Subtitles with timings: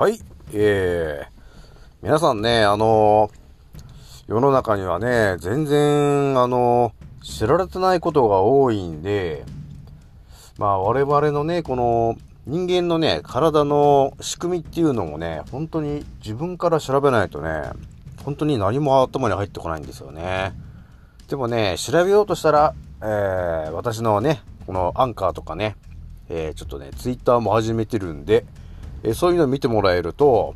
[0.00, 0.18] はい、
[0.54, 1.28] えー、
[2.02, 3.30] 皆さんね、あの
[4.26, 9.44] 世の中にはね、全然、あの知られてないことが多いんで、
[10.56, 12.16] まあ我々のね、この
[12.46, 17.64] 人間のね、体の仕組みっていうのもね、本当に自分から調べないとね、
[18.24, 20.54] 本当に何も頭に入ってこないんですよね。
[21.28, 25.76] でもね、調べようとしたら、えー、私のね、このアンカーとかね、
[26.30, 28.46] えー、ちょっとね、ツイッターも始めてるんで、
[29.02, 30.54] え、そういうのを見てもらえると、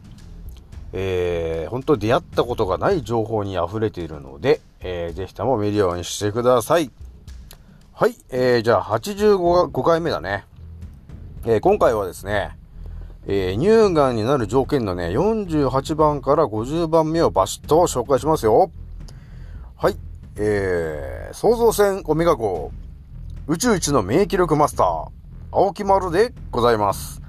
[0.92, 6.90] えー、本当出会ったことがない情報に溢れているので、えー、ぜひとも見るようにしてください。
[7.92, 10.44] はい、えー、じゃあ85回目だね。
[11.44, 12.56] えー、今回はですね、
[13.26, 18.70] えー、乳がんになる条件のね、48番から50番目をバシッと紹介しますよ。
[19.76, 19.96] はい、
[20.36, 22.70] えー、創造船オメガ号、
[23.48, 25.08] 宇宙一の免疫力マスター、
[25.50, 27.23] 青木丸でございます。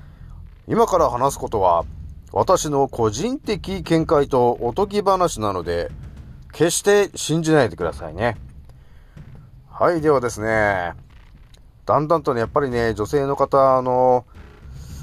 [0.68, 1.86] 今から話すことは、
[2.32, 5.92] 私の個人的見解とおとぎ話なので、
[6.52, 8.38] 決して信じないでくださいね。
[9.70, 10.94] はい、ではですね、
[11.86, 14.26] だんだんとね、やっぱりね、女性の方、あの、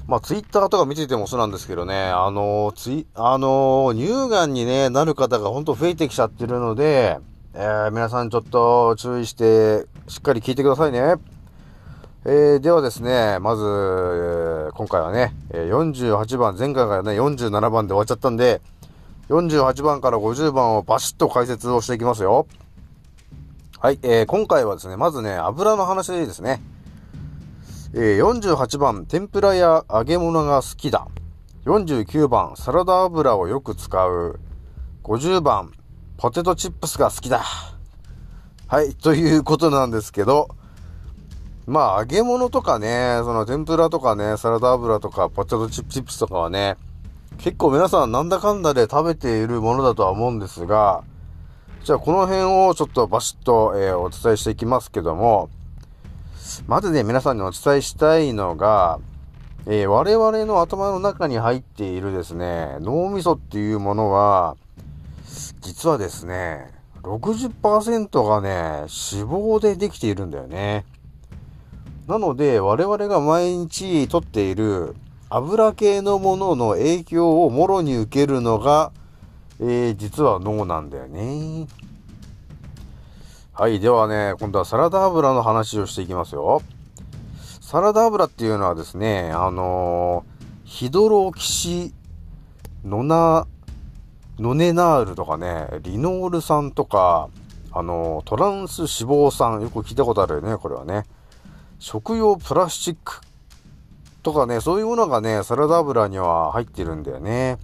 [0.09, 7.19] まあ、ツイッターとか見ててもそうなんですけどね、あの、ツイ、あの、乳がんにね、なる方がほんと増えてきちゃってるので、
[7.55, 11.15] えー、皆さんちょっと注意して、しっかり聞いてくださいね。
[12.25, 18.61] えー、ではですね、まず、えー、今回はね、48番、前回がね、47番で終わっちゃったんで、
[19.29, 22.47] 48番から50番をバシッと解説をしていきますよ。
[23.81, 26.63] はい、えー、今回はですね、まずね、油の話ですね。
[27.93, 31.09] えー、48番、天ぷらや揚げ物が好きだ。
[31.65, 34.39] 49番、サラダ油をよく使う。
[35.03, 35.73] 50番、
[36.19, 37.43] ポテトチップスが好きだ。
[38.69, 40.51] はい、ということなんですけど、
[41.67, 46.77] まあ、揚げ物とかね、その天ぷらとかね、サラダ油とか、ポテトチップチップスとかはね、
[47.39, 51.05] 結構皆さんなんだかんだで食べているものだとは思うんですが、
[51.85, 55.51] じゃあこの辺をちょっとバシッと、えー、お伝えしていきますけども、
[56.67, 58.99] まずね、皆さんにお伝えしたいのが、
[59.67, 64.57] えー、我々の頭の中に入っているですね、脳みそっていうものは、
[65.61, 66.73] 実はですね、
[67.03, 68.89] 60%がね、脂
[69.29, 70.85] 肪でできているんだよね。
[72.13, 74.95] なので、我々が毎日取っている
[75.31, 78.93] 油系のものの影響をもろに受けるのが、
[79.61, 81.67] えー、実は脳なんだよね。
[83.55, 83.81] はい。
[83.81, 86.61] ではね、今度はサラダ油の話をしていきますよ。
[87.63, 91.95] サラダ油っていうのはですね、あのー、ヒドロキシ
[92.85, 93.47] ノナ、
[94.39, 97.31] ノネナールとかね、リノール酸とか、
[97.73, 101.05] あのー、トランス脂肪酸、よく聞いたことあるよね、これはね。
[101.83, 103.21] 食用プラスチック
[104.23, 107.59] とかね、そういうものがね、サラダ油には入ってるんだよね。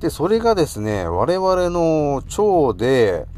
[0.00, 3.28] で、それがですね、我々の腸で、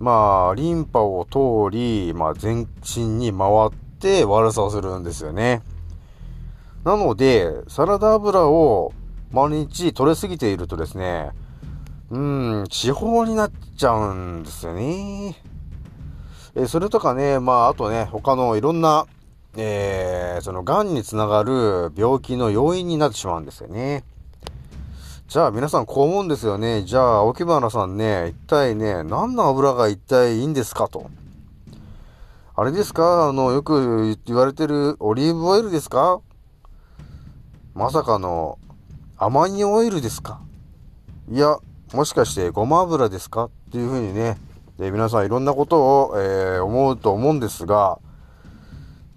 [0.00, 5.62] まあ、リンパを通り、まあ、全身に回って悪さをするんですよね。
[6.82, 8.92] なので、サラダ油を
[9.30, 11.30] 毎日取れすぎているとですね、
[12.10, 15.36] うん、地方になっちゃうんですよね。
[16.54, 19.06] えそれとかね、まあ、あとね、他のいろんな、
[19.56, 24.04] えー、その、癌につながる病気の要因になってしまうんですよね。
[25.28, 26.82] じゃあ皆さんこう思うんですよね。
[26.82, 31.10] じゃあ、沖原さんね、一体ね、何の油が一体いいんですかと。
[32.54, 33.28] あれですか？
[33.28, 36.20] あの、よく言われてるオリーブオイルですか？
[37.74, 38.58] まさかの
[39.16, 40.42] アマニオイルですか？
[41.30, 41.56] いや、
[41.94, 43.44] もしかしてごま油ですか？
[43.44, 44.36] っていうふうにね、
[44.82, 48.00] で皆さんいろんなことを、えー、思うと思うんですが、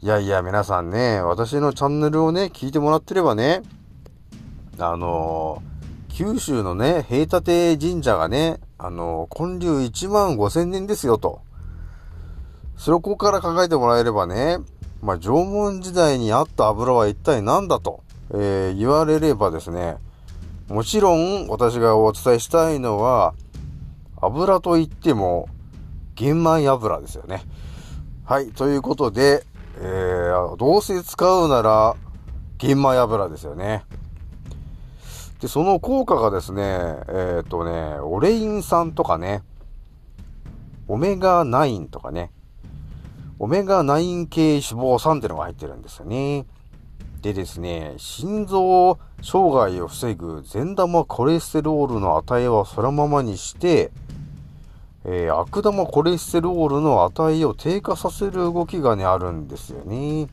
[0.02, 3.64] いやいや、皆さんね、私のチャンネルをね、聞いてもらってればね、
[4.78, 5.76] あのー
[6.16, 11.42] 九州のね、平立神社がね、あの、建立1万5千年ですよと。
[12.78, 14.60] そこから考えてもらえればね、
[15.02, 18.02] まあ、縄文時代にあった油は一体何だと、
[18.32, 19.98] えー、言われればですね、
[20.70, 23.34] もちろん私がお伝えしたいのは、
[24.22, 25.50] 油といっても、
[26.16, 27.44] 玄米油ですよね。
[28.26, 29.46] はい、ということで、
[29.78, 31.96] えー、どうせ使うなら、
[32.58, 33.84] 玄米油ですよね。
[35.40, 39.44] で、その効果がですね、えっ、ー、とね、オレイン酸とかね、
[40.88, 42.32] オメガ9とかね、
[43.38, 46.46] オメガ9系脂肪酸っていうのが入ってるんですよね。
[47.22, 53.92] でですね、心臓障害を防ぐ善玉コレステロールの値はそのままにして、
[55.08, 60.28] えー、悪玉コレステロールの値を低下させる動きがね、あるんですよね。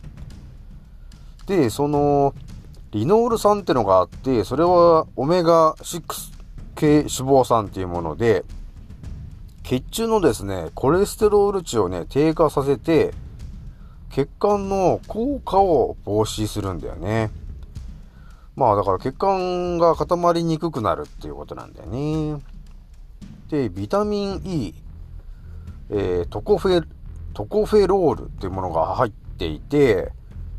[1.47, 2.35] で、その、
[2.93, 6.03] リノール酸ってのがあって、それはオメガ6
[6.75, 8.45] 系脂肪酸っていうもので、
[9.63, 13.13] 血中のですね、コレステロール値をね、低下させて、
[14.11, 17.31] 血管の硬化を防止するんだよね。
[18.57, 22.52] まあだから血管が固まりにくくなるっていうことなんだよね。
[23.53, 24.75] で、ビタミン E、
[25.91, 26.87] えー、トコフェ、
[27.35, 30.11] トコフェロールっていうものが入っていて、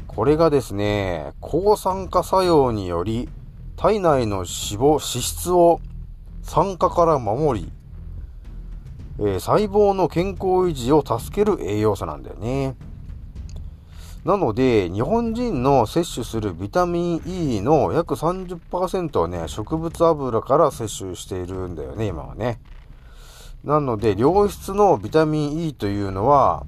[0.06, 3.30] これがですね、抗酸化作用により、
[3.78, 5.82] 体内の脂肪、脂質を
[6.44, 7.72] 酸化から守り、
[9.18, 12.76] えー、細胞の健康維持を助ける栄養素なんだよね。
[14.24, 22.62] なので、日本人の摂取するビタミン E の約30%はね、植物油から摂取しているんだよね、今はね。
[23.64, 26.66] なので、良質のビタミン E というのは、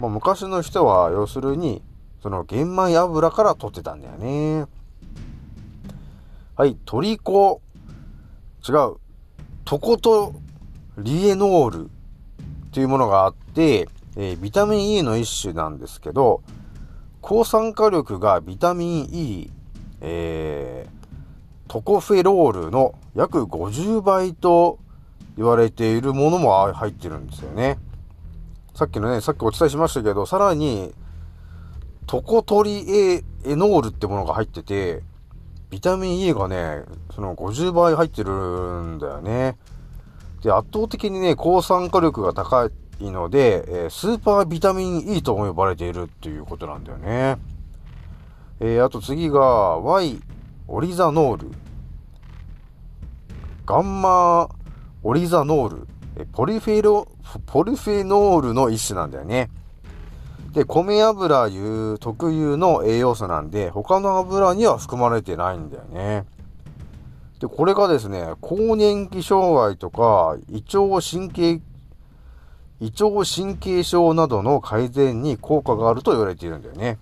[0.00, 1.82] まあ、昔の人は要するに
[2.22, 4.66] その玄米油から取ってたんだよね。
[6.56, 7.60] はい、トリコ、
[8.68, 8.96] 違う、
[9.64, 10.34] トコト
[10.96, 11.90] リエノール
[12.72, 16.42] というものがあって、えー、ビタミン E の一種なんですけど、
[17.20, 19.50] 抗酸化力がビタミン E、
[20.00, 24.78] えー、トコフェロールの約50倍と
[25.38, 27.78] 言われているものも入ってるんですよね。
[28.74, 30.92] さっきのね、さっきお伝えしましたけど、さらに、
[32.06, 35.04] トコトリエエノールってものが入ってて、
[35.70, 36.82] ビタミン E がね、
[37.14, 39.56] その50倍入ってるんだよね。
[40.42, 42.68] で、圧倒的にね、抗酸化力が高
[42.98, 47.36] いので、えー、スーパービタミン E とも呼ばれているっていうことなんだよね。
[48.58, 50.20] えー、あと次が、Y
[50.66, 51.50] オリザノール。
[53.66, 54.48] ガンマ
[55.02, 55.88] オリザノール。
[56.32, 57.06] ポリフェロ、
[57.46, 59.50] ポリフェノールの一種なんだよね。
[60.52, 66.24] で、米油油特有の栄養素なんで、他の油には含まれてないんだよね。
[67.38, 71.60] で、これがですね、更年期障害とか、胃腸神経、
[72.80, 76.98] 胃腸神経症などの改善に効果があると言われているんだよね。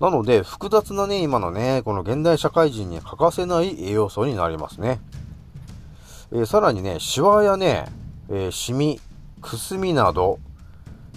[0.00, 5.00] なので、複雑なね、今のね、この現代社会人に欠かせない栄養素になりますね。
[6.30, 7.86] え、さらにね、シワやね、
[8.28, 9.00] えー、シミ、
[9.40, 10.38] くすみなど、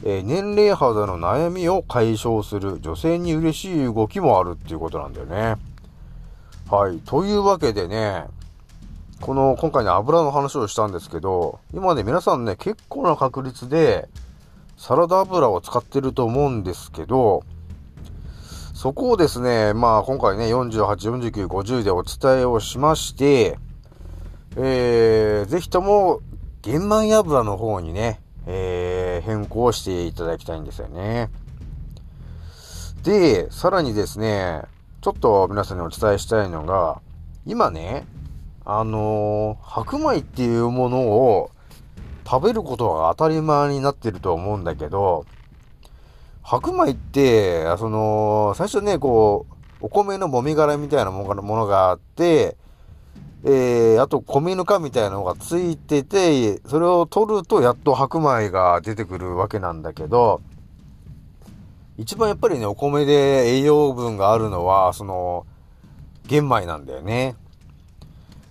[0.04, 5.58] えー、年齢肌の悩みを解消する女性に嬉しい動きもあるっていうことなんだよね。
[6.69, 7.00] はい。
[7.00, 8.25] というわけでね、
[9.19, 14.08] この今回ね、油の話をしたんですけど、今ね、皆さんね、結構な確率で
[14.78, 17.44] サラダ油を使ってると思うんですけど、
[18.74, 23.60] そこをですね、まあ今回ね、48、49、50でお伝えをしまして、
[24.57, 26.19] えー、ぜひとも
[26.62, 31.30] 玄米油の方にね、えー、変更していただきたいんですよね。
[33.03, 34.63] で、さらにですね、
[35.01, 37.01] ちょっと皆さんにお伝えしたいのが、
[37.45, 38.06] 今ね、
[38.65, 41.51] あのー、白米っていうものを
[42.25, 45.25] 食べることが当たり前になってると思うんだけど、
[46.44, 52.57] 白米って、その、最初ね、こう、お米のもみ殻みたいなものがあって、
[53.44, 60.42] えー、あと米ぬかみたいなのがついてて、それを取るとやっと白米が出てくるわけなんだけど、
[61.98, 65.46] 一番やっぱりね、お米で栄養分があるのは、その、
[66.27, 67.36] 玄米なんだよね。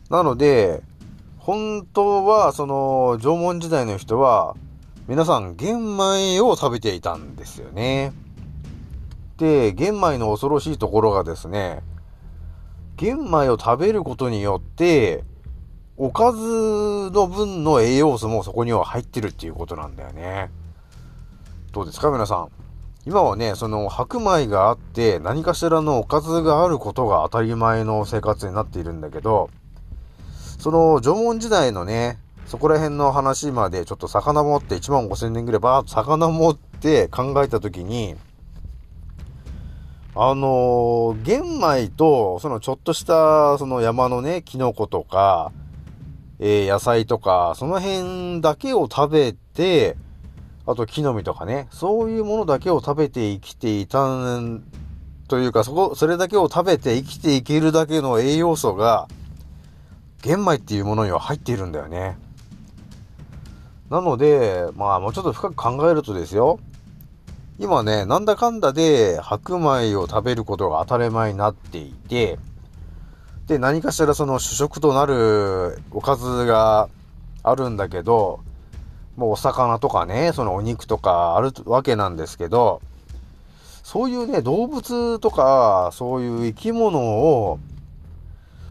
[0.08, 0.82] なので、
[1.38, 4.54] 本当は、その、縄文時代の人は、
[5.08, 8.12] 皆さん玄米を食べていたんですよね。
[9.38, 11.82] で、玄米の恐ろしいところがですね、
[13.00, 15.24] 玄米を食べることによって、
[15.96, 20.50] おかずの分の栄養素もそこには入ってるっていうことなんだよね。
[21.72, 22.48] どうですか皆さん？
[23.06, 29.48] 今はね、その白米があって何かしらのおかずがあることが当たり前の生活になっているんだけど、
[30.58, 38.16] その縄文時代のね、そこら辺の話までちょっと遡って1万5000年ぐらいバーッと遡って考えたときに、
[40.14, 45.52] あのー、玄米と、そのちょっとした、その山のね、キノコとか、
[46.40, 49.96] えー、野菜とか、その辺だけを食べて、
[50.66, 54.64] あと木の実とかね、そういうものだけを食べて生きていたん、
[55.28, 59.06] というか、そこ、それだけを食べて生きていけるだけの栄養素が、
[60.22, 62.18] 玄米っていうものには入っているんだよね。
[63.90, 66.58] なので、まあもうちょっと深く考えるとですよ。
[67.62, 72.38] 今ね、なんだかんだで白米を食べることが当たり前になっていて、
[73.48, 76.88] で、何かしらその主食となるおかずが
[77.42, 78.40] あるんだけど、
[79.14, 82.80] もうお魚とかね、そのお肉とかあるわけなんですけど、
[83.82, 87.58] そういうね、動物とか、そういう生き物を、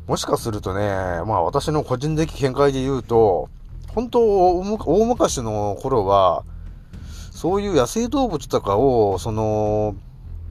[0.07, 0.81] もしかするとね、
[1.27, 3.49] まあ私の個人的見解で言うと、
[3.93, 6.43] 本当、大昔の頃は、
[7.39, 9.95] そういう野生動物とかを、その、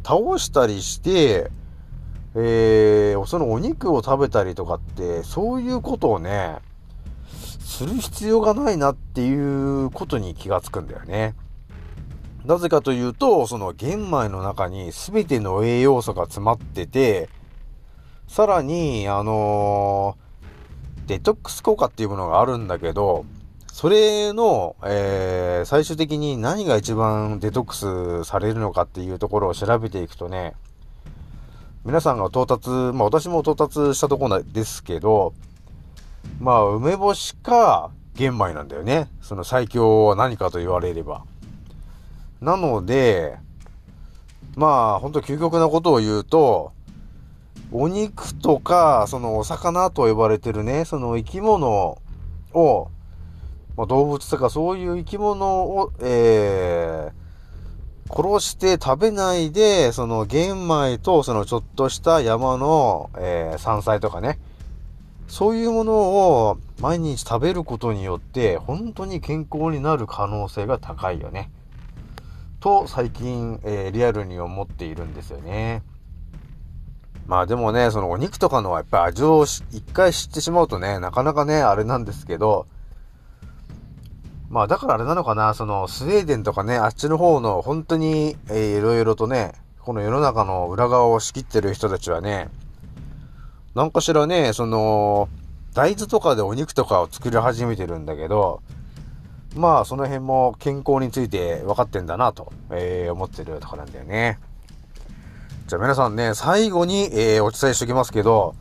[0.02, 1.50] 倒したりして、
[2.34, 6.56] えー、そのお肉を食べたりとかって、そういうことをね、
[7.28, 11.34] する必要がないなっていうことに気がつくんだよね。
[12.46, 17.28] なぜかというと、その玄米の中に全ての栄養素が詰まってて、
[18.26, 23.26] さらに、あのー、デトックス効果っていうものがあるんだけど、
[23.78, 30.54] それの、えー、最終的に何が一番デトックスされるのかっていうところを調べていくとね、
[31.84, 35.32] 皆さんが到達、まあ私も到達したところですけど、
[36.40, 39.06] まあ梅干しか玄米なんだよね。
[39.22, 41.22] その最強は何かと言われれば。
[42.40, 43.38] なので、
[44.56, 44.66] ま
[44.96, 46.72] あ、ほんと究極なことを言うと、
[47.70, 51.96] お肉とか、そのお魚と呼ばれてるね、その生き物
[52.54, 52.90] を、
[53.78, 64.40] まあ、動物とかそういう生き物を、えー、殺して食べないで、その玄米とそのちょっとした山の、えー、山菜とかね、
[65.28, 71.52] そういうものを毎日食べることによって、本当に健康になる可能性が高いよね。
[72.58, 75.84] と最近、えー、リアルに思っているんですよね。
[77.28, 82.66] まあでもね、そのお肉とかのはやっぱ味を一回知ってしまうとね、なかなかね、あれなんですけど、
[84.50, 92.48] まあだからあれなのかな、そのスウェーデンとかね、あっちの方の本当に、えー、いろいろとね、この世の中の裏側を仕切ってる人たちはね、
[93.74, 95.28] なんかしらね、その、
[95.74, 98.62] 大豆とかでお肉とかを作り始めてるんだけど、
[99.54, 104.38] まあ、その辺も健康について分かってんだなと、えー、思ってるとこなんだよね。
[105.66, 108.54] じゃあ皆さんね、最後に、えー、お伝えしておきますけど、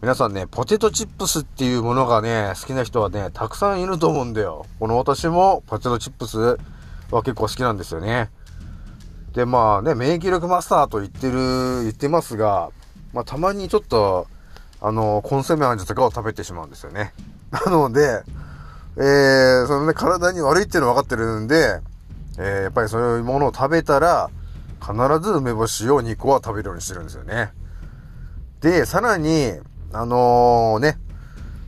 [0.00, 4.64] 皆さんね、ポテトチップスっていうものがね、好きな人はね、たくさんいると思うんだよ。
[4.78, 6.38] この私もポテトチップス
[7.10, 8.30] は結構好きなんですよね。
[9.32, 12.70] で、まあね、免疫力マスターと言ってる、言ってますが、
[13.12, 14.28] まあたまにちょっと、
[14.80, 17.12] あの、コンソメ味とかを食べてしまうんですよね。
[17.50, 18.22] なので、
[18.98, 21.80] えー、そのね、体に悪いっていうの分かってるんで、
[22.38, 24.30] えー、やっぱりそういうものを食べたら、
[24.80, 27.50] 必ず梅干しを2個は食べるようにしてるんですよね。
[28.60, 29.58] で、さらに、
[29.92, 30.98] あのー、ね、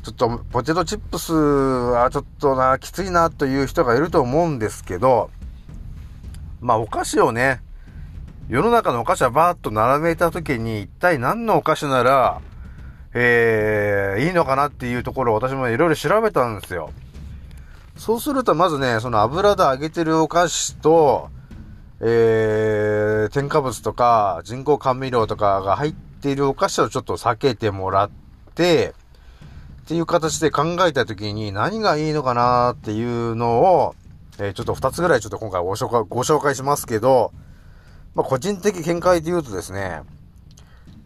[0.02, 5.30] ちょっとポテトチップスはちょっとな、きついなという人がいると思うんですけど、
[6.60, 7.62] まあお菓子をね、
[8.48, 12.40] 世の中のお菓子はバーッと並べた時に一体何のお菓子なら、
[13.14, 16.90] えー、いいのかなっていうところを私もいろいろ調べたんですよ。
[17.96, 21.30] そうすると、まずね、その油で揚げてるお菓子と、
[22.00, 28.10] えー、添加物とか人工甘味料とかが入っているお菓子をちょっと避けてもらっ
[28.54, 28.94] て、
[29.82, 33.94] っていう形で考えたときに何がいいのかなっていうのを、
[34.38, 37.32] えー、ちょっと2つぐらいちょっと今回ご紹介、ご紹介しますけど、
[38.14, 40.02] まあ、個人的見解で言うとですね、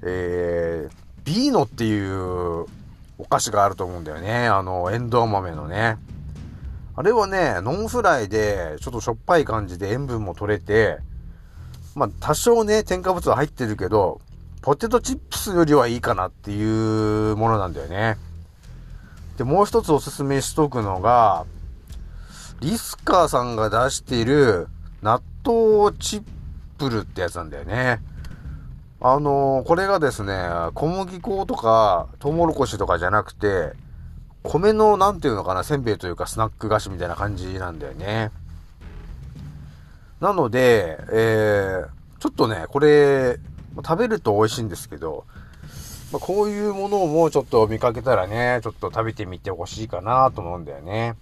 [0.02, 0.92] えー、
[1.24, 2.66] ビーノっていう
[3.16, 4.48] お菓子があると思うんだよね。
[4.48, 5.96] あの、エンドウ豆のね。
[6.96, 10.98] あれはね、ノンフライで、ちょっとしょっぱい感じで塩分も取れて、
[11.94, 14.20] まあ、多少ね、添加物は入ってるけど、
[14.64, 18.16] ポテトチップスよりはいいかなっていうものなんだよね。
[19.36, 21.44] で、もう一つおすすめしとくのが、
[22.60, 24.68] リスカーさんが出している
[25.02, 26.22] 納豆チッ
[26.78, 28.00] プルってやつなんだよね。
[29.02, 30.32] あのー、これがですね、
[30.72, 33.74] 小麦粉とか、トウモロコシとかじゃなくて、
[34.42, 38.30] 米の、なんていうのかな、せんべいというかスナック菓子みたいな感じなんだよね。
[40.20, 43.38] なので、えー、ちょっとね、これ、
[43.74, 45.24] ま食べると美味しいんですけど、
[46.12, 51.16] まあ、こういうものをもうちょっと見かけたらね、ちょっと食べてみてほしいかなと思うんだよね。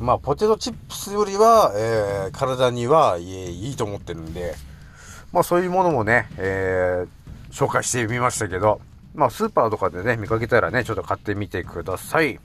[0.00, 4.54] まあ、ポテトチップスよりは、えー、体にはいいと思ってるんで、
[5.32, 8.80] まあそういうものもね、えー、紹介してみましたけど、
[9.14, 12.38] まあ、スーパーとかでね、見かけたらね、ちょっと買ってみてください。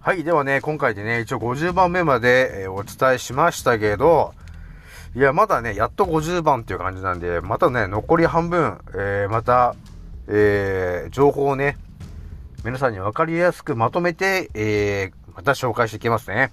[0.00, 0.24] はい。
[0.24, 4.34] ではね、今回でね、一応50番目まで、え、お伝えしましたけど、
[5.14, 9.74] いや、まだね、やっと50番っていう感じなんで、またね、残り半分、えー、また、
[10.28, 11.76] えー、情報をね、
[12.64, 16.52] 皆さんに分かりやすくまとめて、えー、また紹介していきますね。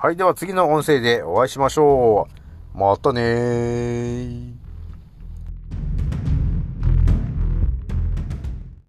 [0.00, 0.16] はい。
[0.16, 2.26] では次の音声でお会いしましょ
[2.74, 2.78] う。
[2.78, 4.55] またねー。